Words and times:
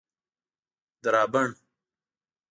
درابڼ 1.03 1.49